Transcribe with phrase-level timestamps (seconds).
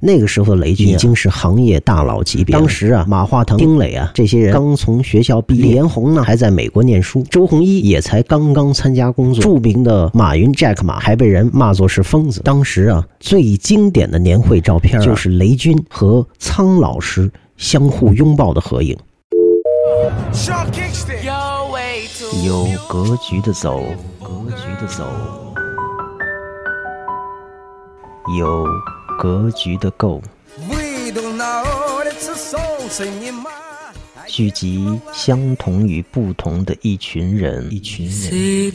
[0.00, 2.52] 那个时候的雷军已经是行业大佬级别。
[2.52, 9.40] 当时啊，马化腾、丁磊啊这些人刚从学校毕业，李彦宏呢还在美国念书，周鸿祎也才刚刚参加工作。
[9.42, 12.40] 著名的马云 Jack 马还被人骂作是疯子。
[12.42, 18.96] 当时啊，最经典的年会照片就是雷军和苍老师相互拥抱的合影。
[22.44, 23.84] 有格局的走，
[24.20, 25.04] 格局的走，
[28.36, 28.66] 有。
[29.18, 30.20] 格局的够，
[34.26, 38.72] 聚集相同与不同的一群人，一群人，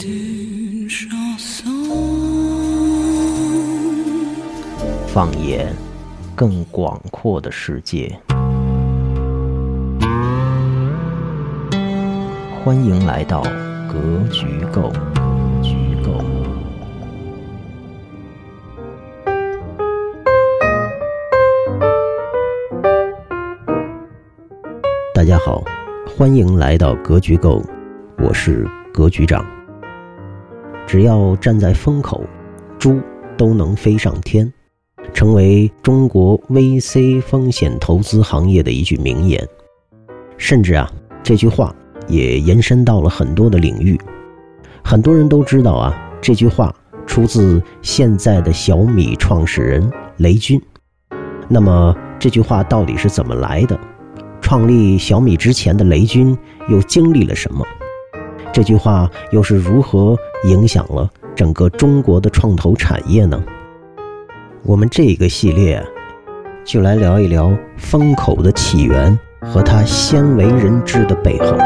[5.08, 5.76] 放眼
[6.36, 8.18] 更广阔的世界。
[12.64, 13.42] 欢迎来到
[13.88, 14.92] 格局够。
[25.28, 25.62] 大家好，
[26.06, 27.62] 欢迎来到格局购，
[28.18, 29.46] 我是格局长。
[30.88, 32.24] 只要站在风口，
[32.80, 33.02] 猪
[33.36, 34.50] 都能飞上天，
[35.14, 39.46] 成为中国 VC 风险投资行业的一句名言。
[40.38, 40.90] 甚至啊，
[41.22, 41.76] 这句话
[42.08, 44.00] 也延伸到了很多的领域。
[44.82, 46.74] 很多人都知道啊，这句话
[47.06, 50.62] 出自现在的小米创始人雷军。
[51.50, 53.78] 那么这句话到底是怎么来的？
[54.48, 56.34] 创立小米之前的雷军
[56.70, 57.66] 又经历了什么？
[58.54, 63.44] 这句话又是如何影响了整个中国的创投产业呢？
[64.64, 65.86] 我们这个系列
[66.64, 71.58] 就来聊一聊风口的起源和它鲜为人知的背后。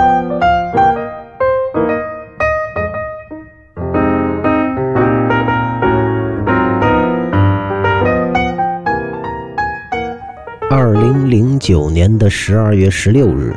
[11.31, 13.55] 零九年的十二月十六日，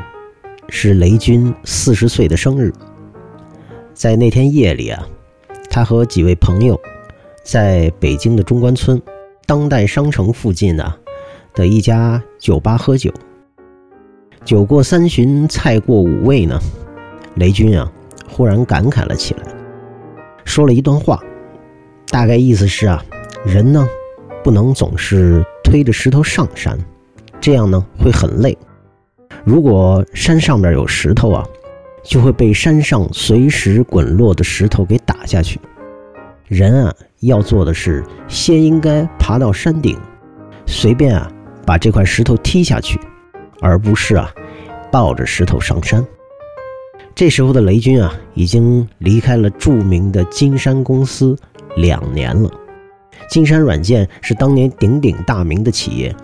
[0.68, 2.72] 是雷军四十岁的生日。
[3.92, 5.04] 在那天夜里啊，
[5.68, 6.80] 他和几位朋友
[7.42, 9.02] 在北京的中关村
[9.44, 10.96] 当代商城附近啊
[11.52, 13.12] 的一家酒吧喝酒。
[14.44, 16.56] 酒过三巡，菜过五味呢，
[17.34, 17.92] 雷军啊
[18.28, 19.42] 忽然感慨了起来，
[20.44, 21.18] 说了一段话，
[22.08, 23.04] 大概意思是啊，
[23.44, 23.84] 人呢
[24.44, 26.78] 不能总是推着石头上山。
[27.44, 28.56] 这样呢会很累。
[29.44, 31.46] 如果山上面有石头啊，
[32.02, 35.60] 就会被山上随时滚落的石头给打下去。
[36.48, 39.94] 人啊，要做的是先应该爬到山顶，
[40.64, 41.30] 随便啊
[41.66, 42.98] 把这块石头踢下去，
[43.60, 44.32] 而不是啊
[44.90, 46.02] 抱着石头上山。
[47.14, 51.36] 这时候的雷军啊，已经离开了著名的金山公司
[51.76, 52.50] 两年了。
[53.28, 56.16] 金山软件是当年鼎鼎大名的企业。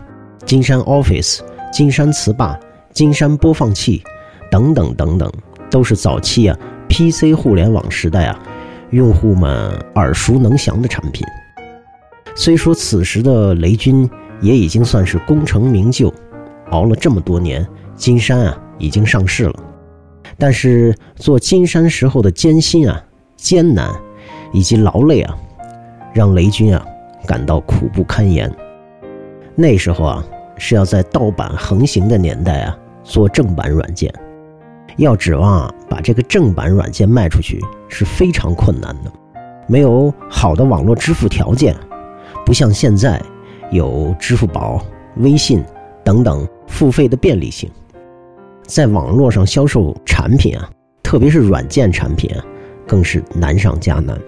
[0.47, 1.41] 金山 Office、
[1.73, 2.59] 金山词霸、
[2.93, 4.03] 金山播放器，
[4.51, 5.31] 等等等等，
[5.71, 6.59] 都是早期啊
[6.89, 8.39] PC 互联网时代啊
[8.91, 11.25] 用户们耳熟能详的产品。
[12.35, 14.09] 虽说此时的雷军
[14.41, 16.13] 也已经算是功成名就，
[16.71, 19.55] 熬了这么多年，金山啊已经上市了，
[20.39, 23.01] 但是做金山时候的艰辛啊、
[23.37, 23.89] 艰难
[24.53, 25.37] 以及劳累啊，
[26.15, 26.85] 让雷军啊
[27.27, 28.51] 感到苦不堪言。
[29.61, 30.25] 那时候啊，
[30.57, 34.11] 是要在盗版横行的年代啊，做正版软件，
[34.97, 39.13] 要指望啊把这个正版软件卖出去是非常困难的，
[39.67, 41.77] 没有好的网络支付条件，
[42.47, 43.21] 不像现在
[43.71, 44.83] 有支付宝、
[45.17, 45.63] 微信
[46.03, 47.71] 等等付费的便利性，
[48.63, 50.71] 在网络上销售产品啊，
[51.03, 52.43] 特别是软件产品啊，
[52.87, 54.19] 更是难上加难，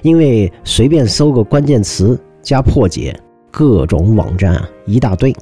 [0.00, 3.14] 因为随便搜个关键词加破解。
[3.52, 5.32] 各种网站啊一大堆，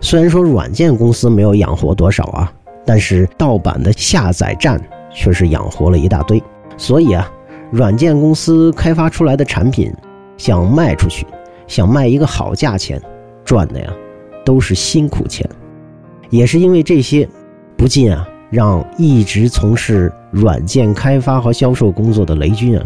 [0.00, 2.52] 虽然说软件公司没有养活多少啊，
[2.84, 4.78] 但是盗版的下载站
[5.14, 6.42] 却是养活了一大堆。
[6.76, 7.30] 所以啊，
[7.70, 9.94] 软件公司开发出来的产品，
[10.36, 11.24] 想卖出去，
[11.68, 13.00] 想卖一个好价钱，
[13.44, 13.92] 赚的呀
[14.44, 15.48] 都是辛苦钱。
[16.30, 17.28] 也是因为这些，
[17.76, 22.84] 不禁啊让一直从事软件开发和销售工作的雷军啊，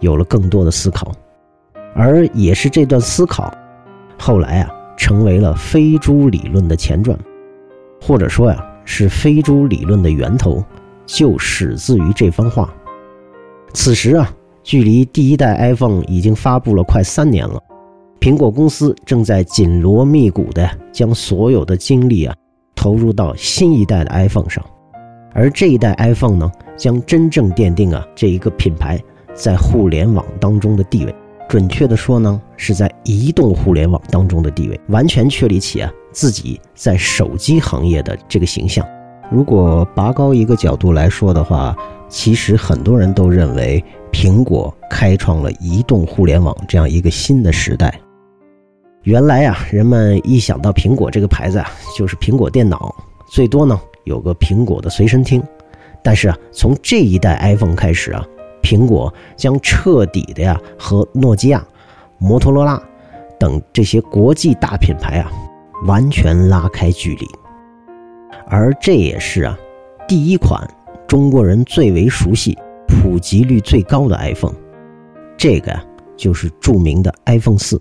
[0.00, 1.12] 有了更多的思考，
[1.94, 3.54] 而也是这段思考。
[4.26, 7.14] 后来啊，成为了飞猪理论的前传，
[8.00, 10.64] 或者说呀，是飞猪理论的源头，
[11.04, 12.72] 就始自于这番话。
[13.74, 14.32] 此时啊，
[14.62, 17.62] 距离第一代 iPhone 已经发布了快三年了，
[18.18, 22.34] 苹果公司正在紧锣密鼓的将所有的精力啊，
[22.74, 24.64] 投入到新一代的 iPhone 上，
[25.34, 28.98] 而这一代 iPhone 呢，将真正奠定啊这一个品牌
[29.34, 31.14] 在互联网当中的地位。
[31.48, 38.84] 准确的说呢，是在移动互联网当中的地位，完全确立起啊自己在手机行业的这个形象。
[39.30, 41.76] 如果拔高一个角度来说的话，
[42.08, 43.82] 其实很多人都认为
[44.12, 47.98] 苹果开创了移动互联网这样一个新的时代。
[49.02, 52.94] 原来啊，人们一想到苹果这个牌子啊，就是苹果电脑，
[53.28, 55.42] 最多呢有个苹果的随身听。
[56.02, 58.24] 但是啊，从这一代 iPhone 开始啊。
[58.64, 61.62] 苹果将彻底的呀和诺基亚、
[62.16, 62.82] 摩托罗拉
[63.38, 65.30] 等这些国际大品牌啊
[65.86, 67.26] 完全拉开距离，
[68.46, 69.56] 而这也是啊
[70.08, 70.66] 第一款
[71.06, 72.56] 中国人最为熟悉、
[72.88, 74.54] 普及率最高的 iPhone，
[75.36, 75.84] 这个呀
[76.16, 77.78] 就是著名的 iPhone 四，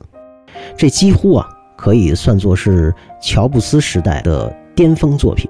[0.76, 1.48] 这几乎啊
[1.78, 5.50] 可以算作是乔布斯时代的巅峰作品。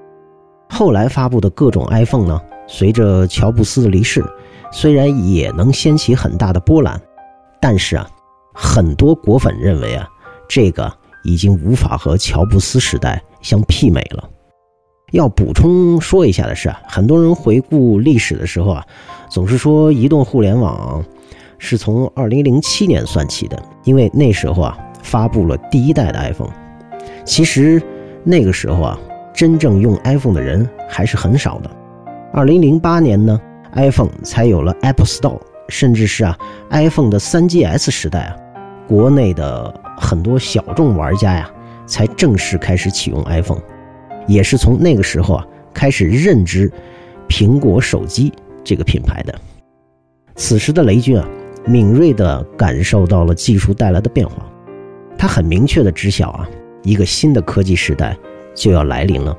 [0.68, 4.24] 后来发布的各种 iPhone 呢，随着乔布斯的离世。
[4.76, 7.00] 虽然也能掀起很大的波澜，
[7.60, 8.04] 但是啊，
[8.52, 10.06] 很多果粉认为啊，
[10.48, 10.92] 这个
[11.22, 14.28] 已经无法和乔布斯时代相媲美了。
[15.12, 18.84] 要补充说一下的是啊，很多人回顾历史的时候啊，
[19.30, 21.02] 总是说移动互联网
[21.56, 26.50] 是从2007年算起的，因为那时候啊发布了第一代的 iPhone。
[27.24, 27.80] 其实
[28.24, 28.98] 那个时候啊，
[29.32, 31.70] 真正用 iPhone 的人还是很少的。
[32.32, 33.40] 2008年呢。
[33.74, 36.38] iPhone 才有了 Apple Store，甚至是啊
[36.70, 38.36] iPhone 的 3GS 时代啊，
[38.86, 41.50] 国内的很多小众玩家呀，
[41.86, 43.60] 才正式开始启用 iPhone，
[44.26, 46.70] 也是从那个时候啊开始认知
[47.28, 48.32] 苹果手机
[48.62, 49.34] 这个品牌的。
[50.36, 51.28] 此时的雷军啊，
[51.66, 54.46] 敏锐地感受到了技术带来的变化，
[55.16, 56.48] 他很明确地知晓啊，
[56.82, 58.16] 一个新的科技时代
[58.54, 59.36] 就要来临了。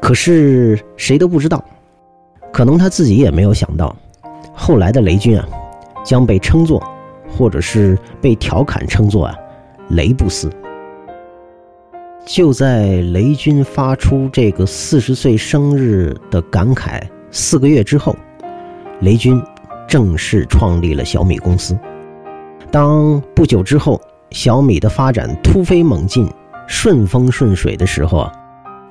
[0.00, 1.62] 可是谁都不知道。
[2.52, 3.96] 可能他自己也没有想到，
[4.52, 5.48] 后来的雷军啊，
[6.04, 6.82] 将被称作，
[7.30, 9.34] 或者是被调侃称作啊，
[9.88, 10.50] 雷布斯。
[12.26, 18.14] 就在雷军发出这个四十岁生日的感慨四个月之后，
[19.00, 19.42] 雷军
[19.88, 21.76] 正式创立了小米公司。
[22.70, 24.00] 当不久之后，
[24.30, 26.28] 小米的发展突飞猛进、
[26.68, 28.32] 顺风顺水的时候啊。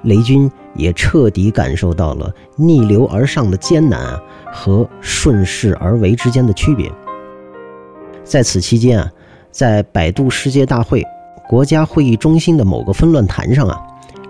[0.03, 4.21] 雷军也彻底感受到了逆流而上的艰难啊，
[4.51, 6.91] 和顺势而为之间的区别。
[8.23, 9.11] 在此期间啊，
[9.51, 11.03] 在百度世界大会
[11.49, 13.79] 国家会议中心的某个分论坛上啊，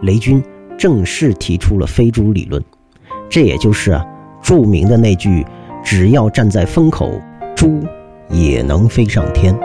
[0.01, 0.43] 雷军
[0.77, 2.63] 正式提出了飞猪理论，
[3.29, 4.05] 这也就是啊
[4.41, 5.45] 著名的那句
[5.83, 7.21] “只要站在风口，
[7.55, 7.79] 猪
[8.29, 9.55] 也能飞上天”。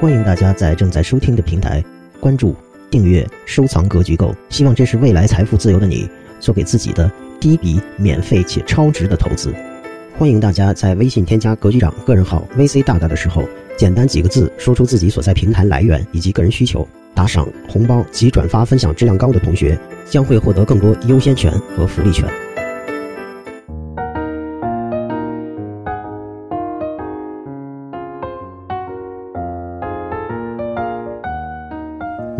[0.00, 1.82] 欢迎大家在正在收听的平台
[2.20, 2.54] 关注。
[2.96, 6.08] 订阅、收藏、格局够，希望这是未来财富自由的你
[6.40, 9.54] 做给自己的第一笔免费且超值的投资。
[10.16, 13.46] 欢迎大家在微信添加“格局长”个人号 “VC 大大”的时候，
[13.76, 19.78] 简单几个字说出自己所在平台来源以及个人需求，打赏、红包及转发分享质量高的同学
[20.08, 22.26] 将会获得更多优先权和福利权。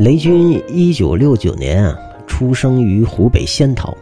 [0.06, 1.99] 雷军一九六九年啊，
[2.29, 3.93] 出生于湖北仙桃。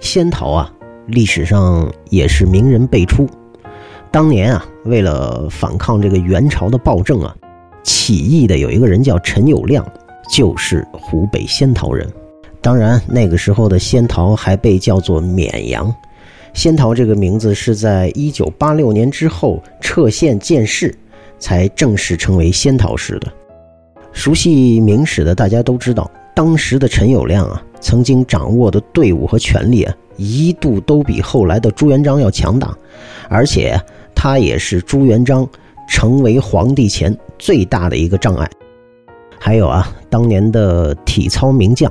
[0.00, 0.72] 仙桃啊，
[1.08, 3.28] 历史上也是名人辈出。
[4.08, 7.34] 当年啊，为了反抗这个元朝的暴政啊，
[7.82, 9.84] 起义的有一个人叫陈友谅，
[10.32, 12.08] 就是湖北仙桃人。
[12.60, 15.92] 当然，那个时候的仙桃还被叫做绵阳。
[16.54, 20.96] 仙桃这个名字是在一九八六年之后撤县建市，
[21.40, 23.26] 才正式称为仙桃市的。
[24.12, 32.76] 熟悉明史的大家都知道，当时的陈友谅啊，曾经掌握的队伍和权力啊，一度都比后来的朱元璋要强大，
[33.28, 33.80] 而且
[34.14, 35.48] 他也是朱元璋
[35.88, 38.48] 成为皇帝前最大的一个障碍。
[39.38, 41.90] 还有啊，当年的体操名将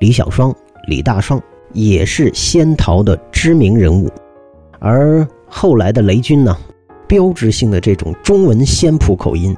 [0.00, 0.54] 李小双、
[0.86, 1.40] 李大双
[1.72, 4.10] 也是仙桃的知名人物，
[4.80, 6.54] 而后来的雷军呢，
[7.06, 9.56] 标志性的这种中文仙谱口音。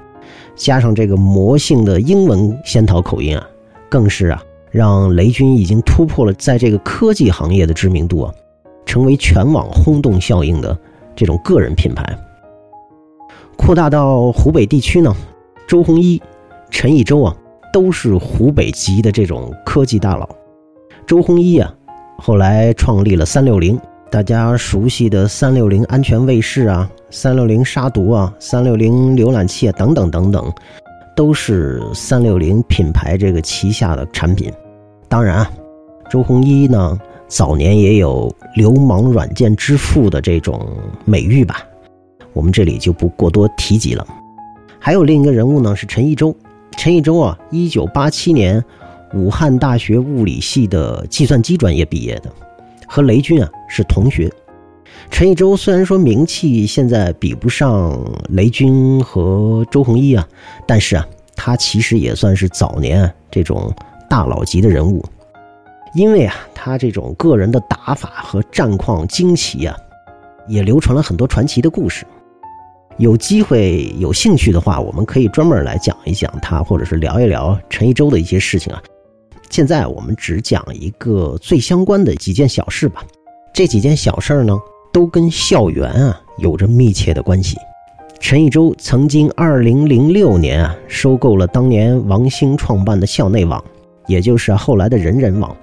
[0.56, 3.46] 加上这个魔性的英文仙桃口音啊，
[3.88, 8.34] 更是啊，让雷军已经突破了在这个科技行业的知名度啊，
[8.86, 10.76] 成为全网轰动效应的
[11.14, 12.18] 这种个人品牌。
[13.56, 15.14] 扩大到湖北地区呢，
[15.66, 16.20] 周鸿祎、
[16.70, 17.36] 陈一舟啊，
[17.72, 20.28] 都是湖北籍的这种科技大佬。
[21.06, 21.75] 周鸿祎啊，
[22.18, 23.78] 后来创立了三六零。
[24.16, 30.50] 大家熟悉的三六零安全卫士啊，三六零杀毒啊，三六零浏览器啊，等等等等，
[31.14, 34.50] 都是三六零品牌这个旗下的产品。
[35.06, 35.50] 当然啊，
[36.08, 40.66] 周鸿祎呢，早年也有“流氓软件之父”的这种
[41.04, 41.62] 美誉吧。
[42.32, 44.06] 我们这里就不过多提及了。
[44.78, 46.35] 还有另一个人物呢，是陈一舟。
[46.78, 48.64] 陈一舟啊，一九八七年
[49.12, 52.32] 武汉大学物理系的计算机专业毕业的，
[52.87, 54.33] 和雷军啊是同学。
[55.11, 60.26] 陈一舟虽然说名气现在比不上雷军和周鸿祎啊，
[60.66, 63.73] 但是啊，他其实也算是早年这种
[64.09, 65.05] 大佬级的人物，
[65.95, 69.76] 因为啊，他这种个人的打法和战况惊奇啊，
[70.49, 72.07] 也流传了很多传奇的故事。
[72.99, 78.83] 有机会有兴趣的话，我们可以专门来讲一讲他，或者是聊一聊陈一舟的一些事情啊。
[79.56, 83.02] 现在我们只讲一个最相关的几件小事吧。
[83.54, 84.54] 这几件小事呢，
[84.92, 87.56] 都跟校园啊有着密切的关系。
[88.20, 93.64] 陈一舟曾经2006年啊收购了当年王兴创办的校内网，
[94.06, 95.56] 也就是后来的人人网。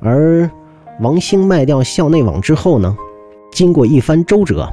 [0.00, 0.50] 而
[1.00, 2.96] 王兴卖掉校内网之后呢，
[3.52, 4.66] 经过一番周折。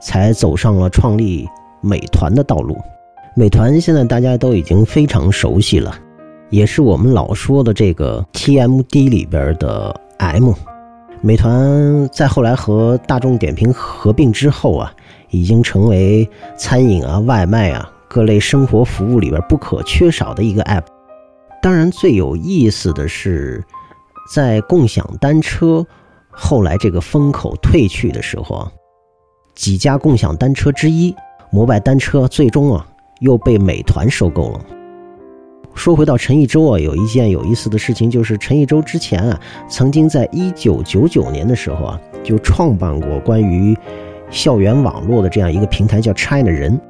[0.00, 1.46] 才走上了创立
[1.82, 2.74] 美团的道路。
[3.36, 5.94] 美团现在大家都已经非常熟悉了，
[6.52, 10.52] 也是我们老说的这个 TMD 里边的 M。
[11.22, 14.92] 美团在后来和大众点评合并之后啊，
[15.30, 16.28] 已经成为
[16.58, 20.84] 餐饮啊、外卖啊各类生活服务里边不可缺少的一个 App。
[21.62, 23.64] 当然，最有意思的是，
[24.30, 25.86] 在共享单车
[26.30, 28.72] 后来这个风口退去的时候啊。
[29.54, 31.14] 几家共享单车之一，
[31.50, 32.86] 摩拜单车最终啊
[33.20, 34.60] 又被美团收购了。
[35.74, 43.76] 说回到陈一舟啊，有一件有意思的事情，就是陈一舟之前啊，曾经在一九九九年的时候啊，就创办过关于
[44.30, 46.80] 校园网络的这样一个平台，叫 China 人。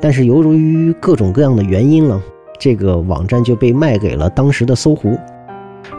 [0.00, 2.22] 但是由于各种各样的原因呢，
[2.58, 5.18] 这个网站就被卖给了当时的搜狐。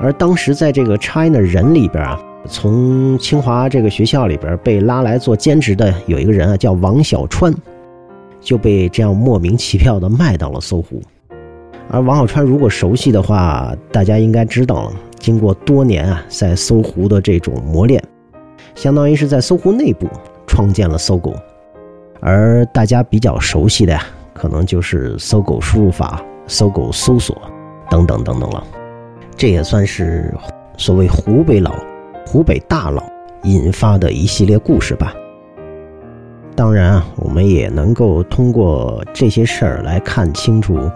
[0.01, 2.19] 而当时在这个 China 人里边啊。
[2.45, 7.55] 从清华这个学校里边被拉来做兼职的有一个人啊，叫王小川，
[8.41, 11.01] 就被这样莫名其妙的卖到了搜狐。
[11.93, 18.03] 而王小川如果熟悉的话，大家应该知道了，经过多年啊在搜狐的这种磨练，
[18.73, 20.07] 相当于是在搜狐内部
[20.47, 21.35] 创建了搜狗。
[22.19, 27.39] 而大家比较熟悉的呀，可能就是搜狗输入法、搜狗搜索
[27.91, 28.63] 等等等等了。
[29.37, 30.33] 这也算是
[30.77, 31.75] 所谓湖北佬。
[32.25, 33.03] 湖北大佬
[33.43, 35.13] 引发的一系列故事吧。
[36.55, 40.89] 当然啊，我们也能够通过这些事儿来看清楚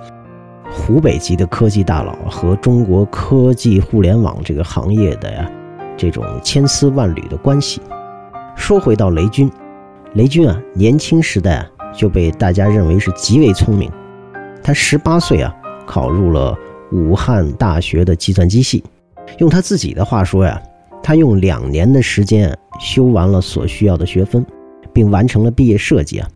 [0.77, 5.51] 湖北籍的科技大佬和中国科技互联网这个行业的呀
[5.97, 7.81] 这种千丝万缕的关系。
[8.55, 9.51] 说回到雷军，
[10.13, 13.91] 雷军啊，年轻时代啊就被大家认为是极为聪明。
[14.63, 15.53] 他十八岁啊
[15.85, 16.57] 考入了
[16.91, 18.83] 武汉大学的计算机系，
[19.39, 20.61] 用他自己的话说呀。
[21.03, 24.45] 他用两年的时间修完了所需要的学分，
[24.91, 26.27] 并完成了毕业设计啊，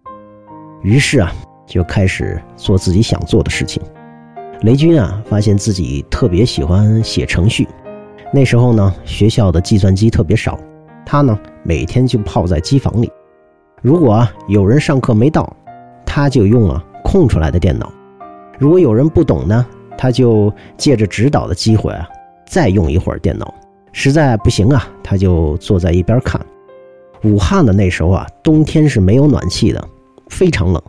[0.82, 1.34] 于是啊
[1.66, 3.82] 就开始做自己想做的事情。
[4.62, 7.68] 雷军啊发现自己特别喜欢写程序，
[8.32, 10.60] 那时候呢学校的计算机特别少，
[11.04, 13.12] 他呢每天就泡在机房里，
[13.82, 15.52] 如果啊有人上课没到，
[16.06, 17.88] 他就用了空出来的电脑；
[18.60, 19.66] 如果有人不懂呢，
[19.98, 22.08] 他就借着指导的机会啊
[22.46, 23.52] 再用一会儿电脑。
[23.94, 26.40] 实在不行啊，他就坐在一边看。
[27.24, 29.90] 武汉的那时候啊，冬天是没有暖气的，
[30.30, 30.80] 非常冷。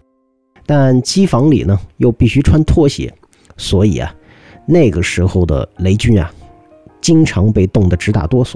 [0.66, 3.12] 但机房里呢又必须穿拖鞋，
[3.62, 4.12] 所以啊，
[4.66, 6.28] 那个时候的雷军啊，
[7.00, 8.54] 经常被冻得直打哆嗦。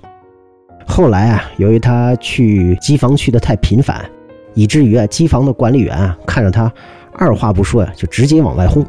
[0.84, 4.04] 后来啊，由于他去机房去的太频繁，
[4.54, 6.70] 以至于啊，机房的管理员啊看着他，
[7.12, 8.84] 二话不说呀，就直接往外轰。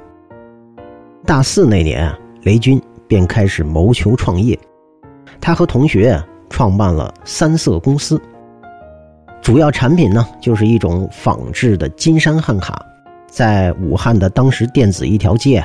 [1.24, 4.58] 大四那年啊，雷军便开始谋求创业。
[5.40, 6.20] 他和同学
[6.50, 8.20] 创办了三色公司，
[9.40, 12.84] 主要产品呢就是一种仿制的金山汉卡，
[13.28, 15.64] 在武汉的当时电子一条街，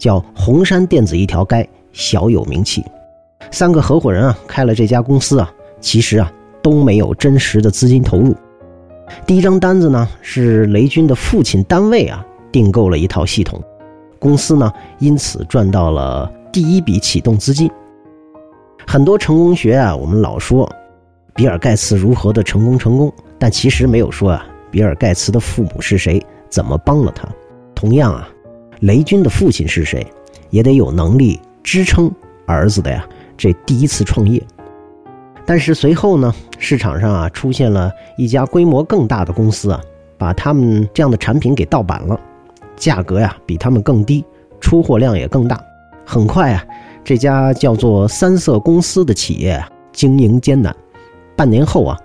[0.00, 2.84] 叫红山电子一条街，小有名气。
[3.52, 8.34] 三个合伙人啊开了这家公司啊，其实啊都没有真实的资金投入。
[9.26, 13.62] 第一张单子呢是雷军的父亲单位啊订购了一套系统，
[14.18, 17.70] 公司呢因此赚到了第一笔启动资金。
[18.86, 20.70] 很多成功学啊，我们老说
[21.34, 27.28] 比尔盖茨如何的成功成功，但其实没有说啊，比尔盖茨的父母是谁，怎么帮了他。
[27.74, 28.28] 同样啊，
[28.80, 30.06] 雷军的父亲是谁，
[30.50, 32.10] 也得有能力支撑
[32.46, 33.06] 儿子的呀
[33.36, 34.42] 这第一次创业。
[35.46, 39.80] 但是随后呢，市场上啊出现了一家规模更大的公司啊，
[40.16, 42.18] 把他们这样的产品给盗版了，
[42.76, 44.24] 价格呀比他们更低，
[44.60, 45.60] 出货量也更大，
[46.06, 46.64] 很快啊。
[47.02, 50.74] 这家叫做三色公司的企业经营艰难，
[51.34, 51.98] 半年后啊，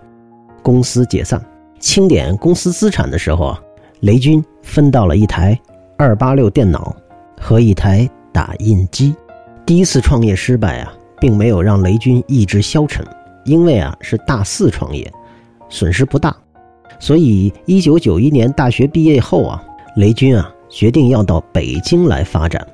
[0.64, 1.40] 公司解散，
[1.80, 3.62] 清点公司资产的时候啊，
[4.00, 5.60] 雷军分到了一台
[5.98, 6.94] 二八六电脑
[7.40, 9.16] 和一台打印机。
[9.66, 13.06] 第一次创业失败啊，并没有让雷军意志消沉，
[13.46, 15.10] 因为啊是大四创业，
[15.70, 16.36] 损失不大。
[17.00, 19.64] 所以一九九一年大学毕业后啊，
[19.96, 22.66] 雷军啊决定要到北京来发展。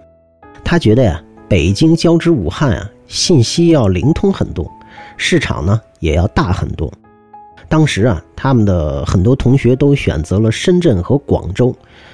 [0.63, 4.67] 他觉得呀，北京交织武汉啊，信息要灵通很多，
[5.15, 6.91] 市场呢也要大很多。
[7.69, 11.73] 当时啊，他们的很多同学都选择了深圳和广州。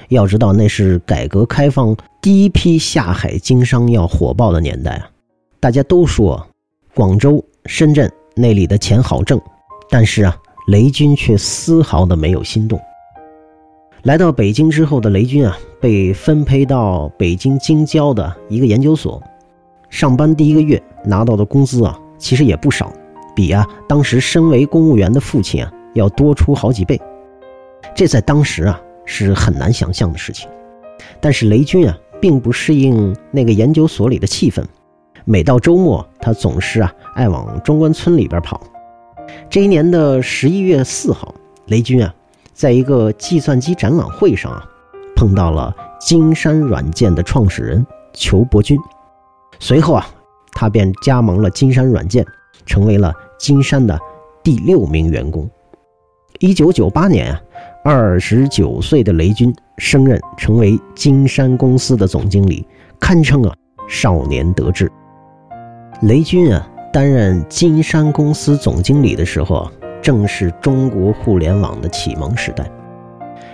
[0.10, 5.10] 要知道，那是改革开放第一批下海经商要火爆的年代啊！
[5.60, 6.46] 大家都说
[6.94, 9.40] 广州、深圳那里的钱好挣，
[9.90, 10.38] 但是啊，
[10.68, 12.80] 雷军却丝毫的没有心动。
[14.04, 19.22] 来到北京之后的雷军啊，被分配到北京京郊的一个研究所，
[19.90, 22.94] 上班第一个月拿到的工资啊，其实也不少。
[23.36, 27.00] 比啊，当时身为公务员的父亲啊，要多出好几倍，
[27.94, 30.48] 这在当时啊是很难想象的事情。
[31.20, 34.64] 但是雷军啊，并不适应那个研究所里的气氛，
[35.26, 38.62] 每到周末，他总是啊爱往中关村里边跑。
[39.50, 41.34] 这一年的十一月四号，
[41.66, 42.14] 雷军啊，
[42.54, 44.64] 在一个计算机展览会上啊，
[45.16, 47.84] 碰到了金山软件的创始人
[48.14, 48.78] 裘伯钧，
[49.58, 50.08] 随后啊，
[50.52, 52.24] 他便加盟了金山软件，
[52.66, 53.12] 成为了。
[53.40, 53.96] 金山的
[54.42, 55.48] 第六名员工。
[56.40, 57.42] 一九九八年啊，
[57.90, 62.68] 二十九岁的雷军升任成为金山公司的总经理，
[63.00, 63.56] 堪称啊
[63.88, 64.92] 少年得志。
[66.02, 72.70] 雷军啊担任金山公司总经理的时候啊，正是中国互联网的启蒙时代。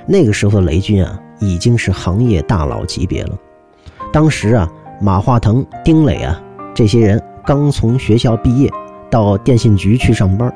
[0.08, 3.38] 那个时候的雷军啊，已经是行业大佬级别了。
[4.12, 4.68] 当时啊，
[5.00, 6.42] 马化腾、丁磊啊
[6.74, 8.68] 这些人刚从学校毕业。
[9.12, 10.52] 到电信局去上班，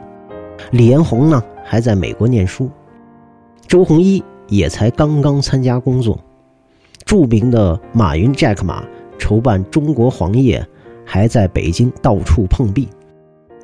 [0.72, 2.72] 李彦宏呢还在美国念书，
[3.68, 6.18] 周鸿祎也才刚刚参加工作，
[7.04, 8.84] 著名的马云 Jack 马
[9.20, 10.66] 筹办中国黄页，
[11.06, 12.88] 还在北京到处碰壁，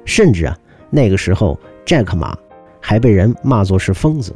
[0.04, 0.58] 甚至啊
[0.90, 2.38] 那个时候 Jack 马
[2.82, 4.36] 还被人骂作是疯子。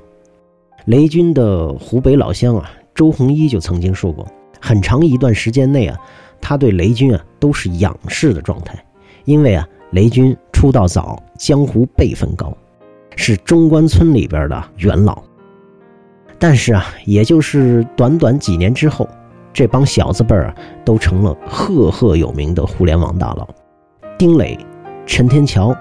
[0.85, 4.25] 雷军的湖北老乡啊，周鸿祎就曾经说过，
[4.61, 5.99] 很长一段时间内啊，
[6.39, 8.83] 他对雷军啊都是仰视的状态，
[9.25, 9.67] 因为啊。
[9.91, 12.53] 雷军出道早，江湖辈分高，
[13.15, 15.23] 是中关村里边的元老。
[16.39, 19.07] 但是啊，也就是短短几年之后，
[19.51, 20.53] 这帮小子辈儿
[20.85, 23.47] 都成了赫赫有名的互联网大佬。
[24.17, 24.57] 丁磊、
[25.05, 25.75] 陈天桥、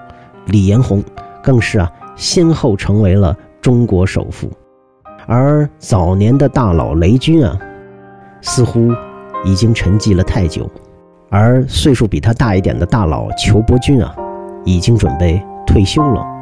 [0.47, 1.03] 李彦宏
[1.43, 4.49] 更是啊，先后成为了中国首富。
[5.27, 7.59] 而早年的大佬雷军啊，
[8.41, 8.91] 似乎
[9.45, 10.69] 已经沉寂了太久。
[11.29, 14.15] 而岁数比他大一点的大佬裘伯君啊，
[14.63, 16.36] 已经准备退休了。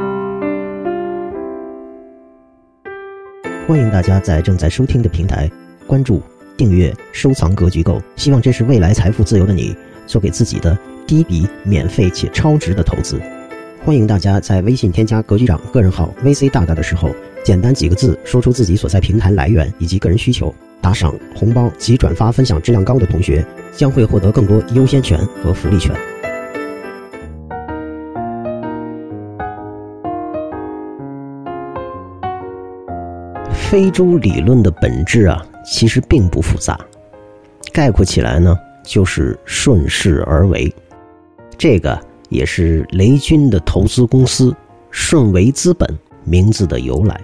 [3.68, 5.50] 欢迎大家在正在收听的平台
[5.88, 6.22] 关注、
[6.56, 9.76] 订阅、收藏《格局购》，希望这是未来财富自由的你
[10.06, 13.20] 做给自己的第一笔免费且超值的投资。
[13.84, 17.10] 欢迎大家在微信添加格局长个人号 VC 大大的时候，
[17.44, 20.54] 简单几个字说出自己所在平台来源以及个人需求。
[20.80, 23.44] 打赏、红包及转发分享质量高的同学，
[23.76, 25.92] 将会获得更多优先权和福利权。
[33.70, 36.80] 非洲理论的本质啊，其实并不复杂，
[37.74, 40.74] 概括起来呢，就是顺势而为。
[41.58, 42.00] 这个
[42.30, 44.56] 也是雷军的投资公司
[44.92, 45.90] 顺为资本
[46.24, 47.20] 名字的由来。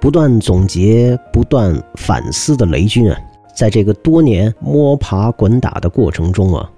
[0.00, 3.18] 不断总结、不断反思的雷军啊，
[3.56, 6.70] 在这个多年摸爬滚打的过程中啊，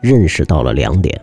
[0.00, 1.20] 认识到了两点：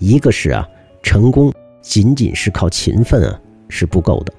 [0.00, 0.68] 一个是啊，
[1.00, 4.32] 成功仅仅是靠勤奋啊是不够的；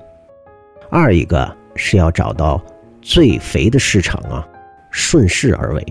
[0.90, 2.62] 二一个是要找到
[3.02, 4.48] 最肥的市场啊，
[4.92, 5.86] 顺势而为。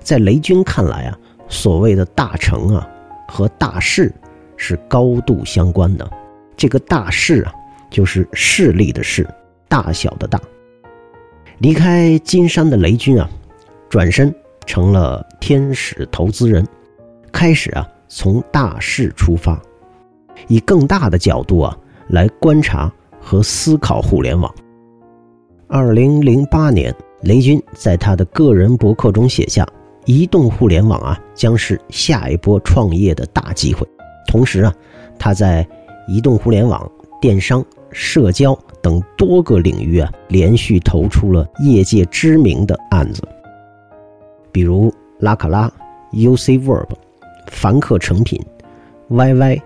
[0.00, 2.88] 在雷军看来啊，所谓的大成啊
[3.28, 4.12] 和大势
[4.56, 6.10] 是高度相关的。
[6.56, 7.52] 这个大势啊，
[7.90, 9.26] 就是势力的势。
[9.66, 10.40] 大小的大，
[11.58, 13.28] 离开金山的雷军啊，
[13.88, 14.32] 转身
[14.66, 16.64] 成了天使投资人，
[17.32, 19.60] 开始啊从大势出发，
[20.46, 21.76] 以更大的角度啊
[22.08, 22.92] 来观察
[23.24, 24.54] 和思考互联网。
[25.66, 29.66] 二零零八年，雷军在他的个人博客中写下
[30.04, 33.84] ：“移动互联网啊将是下一波创业的大机会。”
[34.28, 34.74] 同时啊，
[35.18, 35.66] 他在
[36.06, 36.88] 移动互联网
[37.20, 37.64] 电商。
[37.96, 43.22] 社交等多个领域啊，连续投出了业界知名的案子，
[44.50, 45.72] 比如拉卡拉、
[46.10, 46.88] UCWork、
[47.46, 48.44] 凡客诚品、
[49.10, 49.62] YY、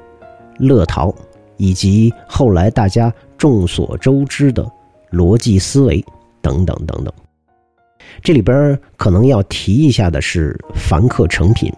[0.58, 1.10] 乐淘，
[1.56, 4.70] 以及后来大家众所周知的
[5.10, 6.04] 逻辑思维
[6.42, 7.12] 等等等等。
[8.22, 11.72] 这里边可能要提一下的是凡客诚品，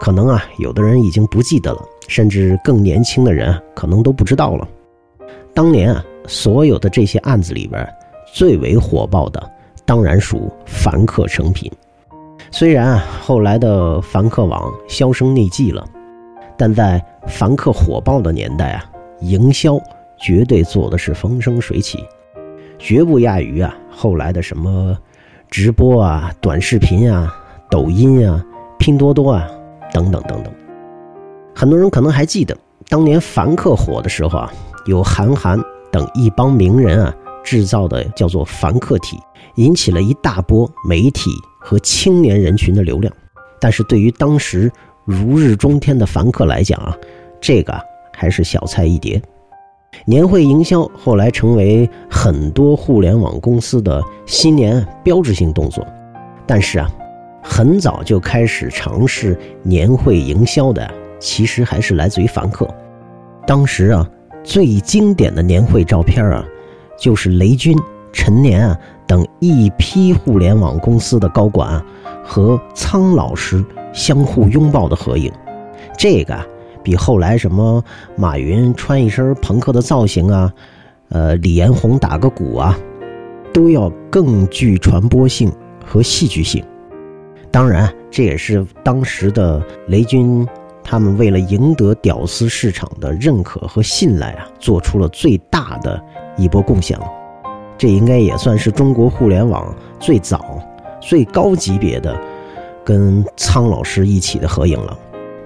[0.00, 4.66] 可能啊有的人已经不记得了，甚至更年轻的人可能都不知道了。
[5.52, 7.86] 当年啊，所有的这些案子里边，
[8.32, 9.50] 最为火爆的
[9.84, 11.70] 当然属凡客诚品。
[12.50, 15.84] 虽然啊后来的凡客网销声匿迹了，
[16.56, 18.84] 但在凡客火爆的年代啊，
[19.20, 19.78] 营销
[20.18, 22.04] 绝对做的是风生水起，
[22.78, 24.96] 绝不亚于啊后来的什么。
[25.48, 27.32] 直播啊，短视频啊，
[27.70, 28.44] 抖音啊，
[28.78, 29.48] 拼多多啊，
[29.92, 30.52] 等等等等。
[31.54, 32.56] 很多人可能还记得，
[32.88, 34.52] 当年凡客火的时候啊，
[34.86, 35.58] 有韩寒
[35.90, 39.16] 等一帮名人啊制造的叫做凡客体，
[39.54, 43.10] 引起了一大波媒体和青年人群的流量。
[43.60, 44.70] 但是对于当时
[45.04, 46.94] 如日中天的凡客来讲啊，
[47.40, 47.80] 这个
[48.12, 49.22] 还是小菜一碟。
[50.08, 55.84] 年会营销后来成为很多互联网公司的新年标志性动作，
[56.46, 56.88] 但是啊，
[57.42, 60.88] 很早就开始尝试年会营销的，
[61.18, 62.72] 其实还是来自于凡客。
[63.48, 64.08] 当时啊，
[64.44, 66.46] 最经典的年会照片啊，
[66.96, 67.76] 就是雷军、
[68.12, 71.84] 陈年啊等一批互联网公司的高管啊
[72.24, 75.32] 和苍老师相互拥抱的合影，
[75.98, 76.55] 这个。
[76.86, 77.82] 比后来什么
[78.14, 80.52] 马云穿一身朋克的造型啊，
[81.08, 82.78] 呃，李彦宏打个鼓啊，
[83.52, 85.52] 都要更具传播性
[85.84, 86.64] 和戏剧性。
[87.50, 90.46] 当然，这也是当时的雷军
[90.80, 96.00] 他们为了赢得屌丝市场的认可和信赖啊，做出了最大的
[96.36, 97.06] 一波贡献了。
[97.76, 100.62] 这应该也算是中国互联网最早、
[101.00, 102.16] 最高级别的
[102.84, 104.96] 跟苍老师一起的合影了。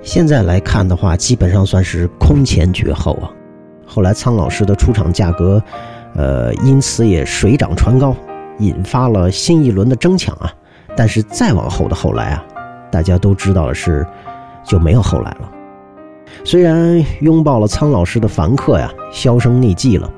[0.02, 3.30] 现在来看的话，基本上算是空前绝后啊。
[3.86, 5.62] 后来苍老师的出场价格，
[6.14, 8.16] 呃，因此也水涨船高，
[8.58, 10.50] 引发了新一轮的争抢啊。
[10.96, 12.44] 但是再往后的后来啊，
[12.90, 14.06] 大家都知道的是，
[14.64, 15.52] 就没有后来了。
[16.44, 20.10] 虽然拥抱了苍老师的凡客呀销声匿迹了，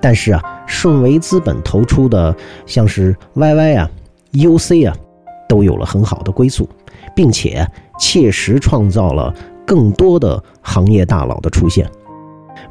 [0.00, 2.34] 但是啊，顺为资本投出的
[2.66, 3.88] 像是 YY 啊、
[4.32, 4.96] UC 啊，
[5.48, 6.68] 都有了很好的归宿。
[7.12, 7.66] 并且
[8.00, 9.32] 切实创造了
[9.64, 11.88] 更多的行业大佬的出现。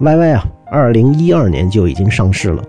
[0.01, 2.63] YY 啊，二零一二年就已经上市了，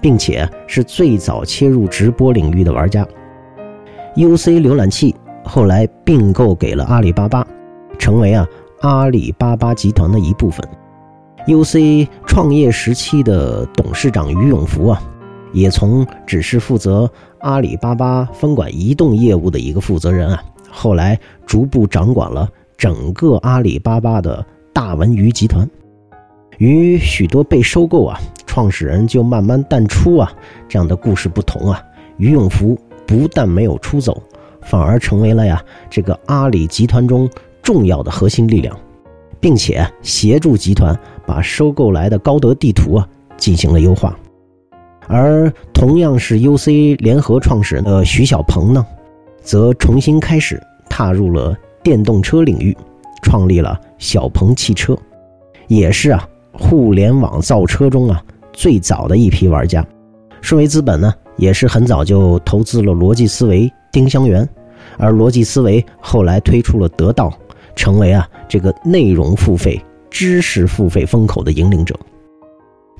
[0.00, 3.06] 并且是最早切入直播领域的玩家。
[4.16, 7.46] UC 浏览器后来并购给了阿里巴巴，
[7.98, 8.46] 成为啊
[8.80, 10.66] 阿里巴巴集团的一部分。
[11.46, 15.02] UC 创业时期的董事长于永福啊，
[15.52, 20.42] 也从只是负责阿里巴巴分管移动业务的一个负责人啊。
[20.76, 25.70] 后来逐步掌管了整个阿里巴巴的大文娱集团，
[26.58, 30.32] 与许多被收购啊创始人就慢慢淡出啊
[30.68, 31.80] 这样的故事不同啊，
[32.16, 34.20] 俞永福不但没有出走，
[34.62, 37.30] 反而成为了呀这个阿里集团中
[37.62, 38.76] 重要的核心力量，
[39.38, 44.18] 并且协助集团把收购来的高德地图啊进行了优化，
[45.06, 48.84] 而同样是 UC 联合创始人的徐小鹏呢。
[49.44, 52.76] 则重新开始踏入了电动车领域，
[53.22, 54.96] 创立了小鹏汽车，
[55.68, 58.20] 也是啊互联网造车中啊
[58.52, 59.86] 最早的一批玩家。
[60.40, 64.48] 顺为资本呢也是很早就投资了逻辑思维、丁香园，
[64.96, 67.32] 而逻辑思维后来推出了得到，
[67.76, 69.80] 成为啊这个内容付费、
[70.10, 71.94] 知识付费风口的引领者。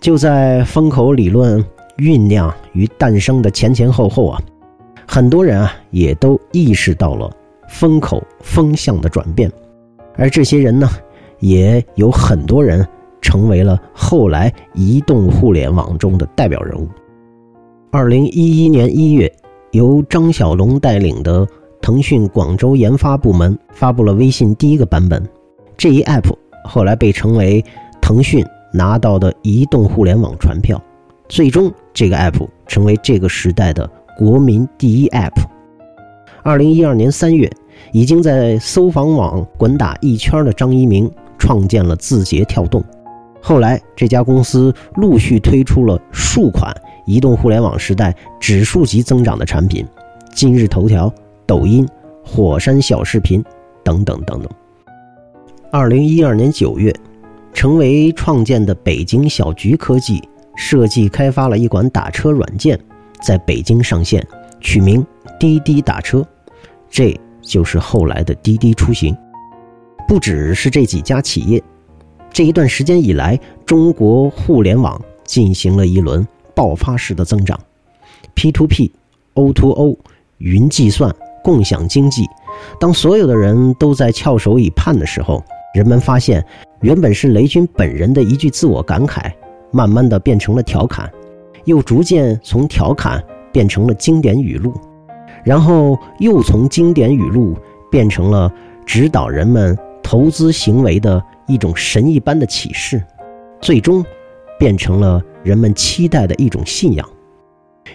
[0.01, 1.65] 就在风口理论
[1.97, 4.39] 酝酿与诞生的前前后后啊。
[5.07, 7.31] 很多人啊，也都意识到了
[7.69, 9.51] 风口风向的转变，
[10.17, 10.88] 而这些人呢，
[11.40, 12.87] 也有很多人
[13.21, 16.88] 成为了后来移动互联网中的代表人物。
[17.90, 19.33] 二零一一年一月，
[19.73, 21.47] 由张小龙带领的
[21.81, 25.23] 腾讯广州研发部门发布了微信第一个版本，
[25.77, 26.33] 这一 app
[26.64, 27.64] 后来被称为
[28.01, 30.83] 腾讯拿到的移动互联网传票，
[31.29, 33.88] 最终这个 app 成为这个时代的。
[34.16, 35.33] 国民第一 App。
[36.42, 37.50] 二零一二年三月，
[37.92, 42.85] 已经在搜房网滚打一圈的张一鸣创建了字节跳动。
[43.40, 46.74] 后来，这家公司陆续推出了数款
[47.07, 49.87] 移动互联网时代指数级增长的产品，
[50.35, 51.12] 今日头条、
[51.46, 51.87] 抖音、
[52.24, 53.44] 火山小视频
[53.83, 54.48] 等等等等。
[55.70, 56.94] 二零一二年九月，
[57.53, 60.22] 成为创建的北京小桔科技
[60.57, 62.79] 设计开发了一款打车软件。
[63.25, 64.25] 在北京上线，
[64.61, 65.05] 取名
[65.41, 66.23] 滴滴打车，
[66.91, 69.17] 这就是后来的滴滴出行。
[70.07, 71.63] 不只是这几家企业，
[72.31, 77.59] 这一段时间以来，中国互联网进行了一轮爆发式的增长。
[78.35, 78.93] P to P、
[79.33, 79.97] O to O、
[80.39, 81.11] 云计算、
[81.43, 82.27] 共享经济，
[82.79, 85.43] 当所有的人都在翘首以盼的时候，
[85.75, 86.45] 人们发现，
[86.83, 89.33] 原本是雷军本人的一句自我感慨，
[89.71, 91.11] 慢慢的变成了调侃，
[91.64, 93.22] 又逐渐从调侃
[93.53, 94.74] 变成了经典语录，
[95.44, 97.57] 然后又从经典语录
[97.90, 98.53] 变成了
[98.85, 103.03] 指导人们投资行为的一种神一般的启示，
[103.61, 104.05] 最终
[104.59, 107.09] 变成了人们期待的一种信仰。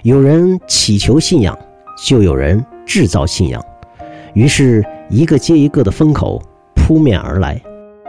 [0.04, 1.58] 有人祈求信仰，
[2.06, 3.64] 就有人制造信仰，
[4.34, 6.42] 于是一个接一个的风口
[6.76, 7.62] 扑面而来，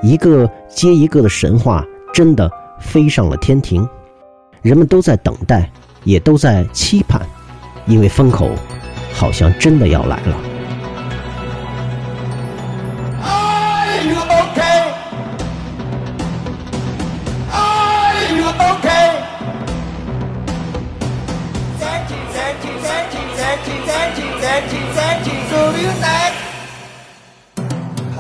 [0.03, 3.87] 一个接一个的神话真的飞上了天庭。
[4.63, 5.71] 人们都在等待，
[6.05, 7.23] 也都在期盼，
[7.87, 8.51] 因为风口
[9.15, 10.37] 好像真的要来了。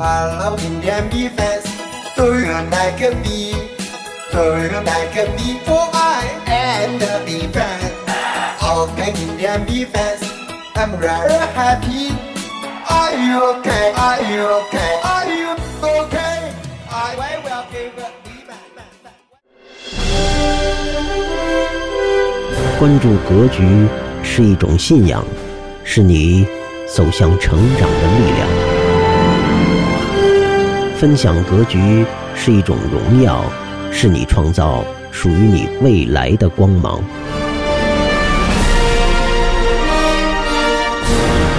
[0.03, 1.67] Hello Indian b e fans,
[2.17, 3.21] do you like me?
[3.21, 3.70] Do you like me
[4.31, 4.55] for
[5.93, 7.93] I and the b fans?
[8.63, 10.23] Okay Indian b fans,
[10.77, 12.15] I'm very happy.
[12.89, 13.93] Are you okay?
[13.97, 15.01] Are you okay?
[15.03, 15.51] Are you
[15.83, 16.53] okay?
[16.91, 18.13] I will give it.
[22.79, 23.89] 关注格局
[24.23, 25.23] 是一种信仰，
[25.85, 26.47] 是你
[26.87, 28.49] 走向成长的力量。
[30.97, 33.45] 分享格局是一种荣耀，
[33.93, 37.03] 是你创造属于你未来的光芒。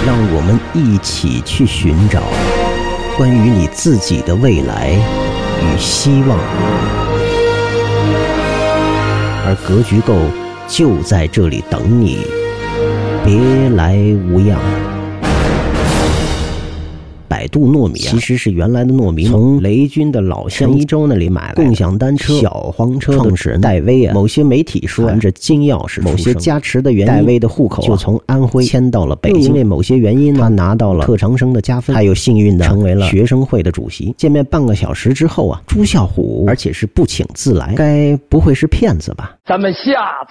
[0.04, 2.20] 让我们一起去寻找
[3.16, 4.90] 关于你自己的未来
[5.62, 6.36] 与希望，
[9.46, 10.16] 而格局够
[10.66, 12.26] 就在这里等你，
[13.24, 13.94] 别来
[14.28, 14.58] 无恙。
[17.42, 21.54] 百度糯米其实是原来的糯米，从雷军的老乡一周那里买来。
[21.54, 29.42] 共享单车小黄车创始人戴威啊，某些媒体说含着金钥匙，某些加持的原因，戴威的户口就从安徽迁到了北京。
[29.42, 34.14] 因为某些原因呢，他拿到了特长生的加分，还有幸运的成为了学生会的主席。
[34.16, 39.36] 见面半个小时之后啊，朱啸虎，而且是不请自来，该不会是骗子吧？
[39.44, 39.80] 咱们下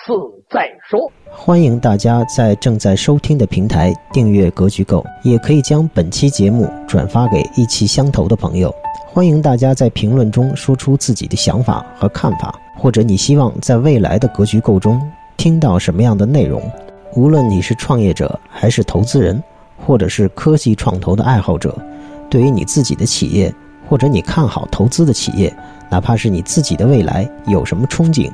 [0.05, 0.13] 次
[0.49, 1.11] 再说。
[1.33, 6.69] 欢迎大家在正在收听的平台订阅《格局购》，也可以将本期节目
[7.01, 8.71] 转发给意气相投的朋友。
[9.07, 15.01] 欢迎大家在评论中说出自己的想法和看法，或者你希望在未来的《格局构》中
[15.35, 16.61] 听到什么样的内容。
[17.15, 19.43] 无论你是创业者，还是投资人，
[19.83, 21.75] 或者是科技创投的爱好者，
[22.29, 23.51] 对于你自己的企业，
[23.89, 25.51] 或者你看好投资的企业，
[25.89, 28.31] 哪怕是你自己的未来有什么憧憬。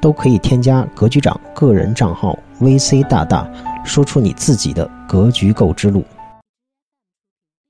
[0.00, 3.44] 都可以添加格局长个人账号 VC 大大，
[3.84, 6.04] 说出你自己的格局购之路。